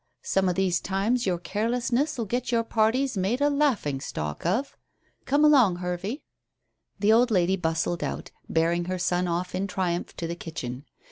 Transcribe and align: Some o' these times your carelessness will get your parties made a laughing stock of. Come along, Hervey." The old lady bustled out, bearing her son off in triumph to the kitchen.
Some 0.23 0.49
o' 0.49 0.53
these 0.53 0.79
times 0.79 1.27
your 1.27 1.37
carelessness 1.37 2.17
will 2.17 2.25
get 2.25 2.51
your 2.51 2.63
parties 2.63 3.15
made 3.15 3.39
a 3.39 3.51
laughing 3.51 4.01
stock 4.01 4.47
of. 4.47 4.75
Come 5.25 5.45
along, 5.45 5.75
Hervey." 5.75 6.23
The 6.97 7.13
old 7.13 7.29
lady 7.29 7.55
bustled 7.55 8.03
out, 8.03 8.31
bearing 8.49 8.85
her 8.85 8.97
son 8.97 9.27
off 9.27 9.53
in 9.53 9.67
triumph 9.67 10.15
to 10.17 10.25
the 10.25 10.35
kitchen. 10.35 10.85